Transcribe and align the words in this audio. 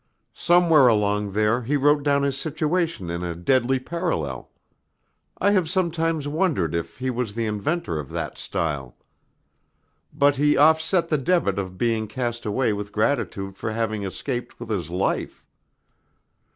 Somewhere 0.33 0.87
along 0.87 1.33
there 1.33 1.61
he 1.61 1.77
wrote 1.77 2.01
down 2.01 2.23
his 2.23 2.35
situation 2.35 3.11
in 3.11 3.21
a 3.23 3.35
deadly 3.35 3.77
parallel; 3.77 4.49
I 5.37 5.51
have 5.51 5.69
sometimes 5.69 6.27
wondered 6.27 6.73
if 6.73 6.97
he 6.97 7.11
was 7.11 7.35
the 7.35 7.45
inventor 7.45 7.99
of 7.99 8.09
that 8.09 8.35
style. 8.35 8.97
But 10.11 10.37
he 10.37 10.57
offset 10.57 11.09
the 11.09 11.19
debit 11.19 11.59
of 11.59 11.77
being 11.77 12.07
cast 12.07 12.47
away 12.47 12.73
with 12.73 12.91
gratitude 12.91 13.57
for 13.57 13.73
having 13.73 14.01
escaped 14.01 14.59
with 14.59 14.69
his 14.71 14.89
life. 14.89 15.45